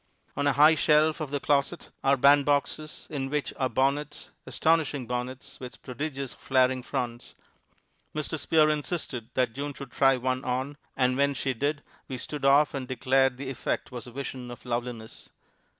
[0.35, 5.59] On a high shelf of the closet are bandboxes, in which are bonnets, astonishing bonnets,
[5.59, 7.35] with prodigious flaring fronts.
[8.15, 8.39] Mr.
[8.39, 12.73] Spear insisted that June should try one on, and when she did we stood off
[12.73, 15.29] and declared the effect was a vision of loveliness.